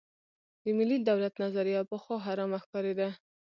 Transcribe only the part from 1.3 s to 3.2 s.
نظریه پخوا حرامه ښکارېده.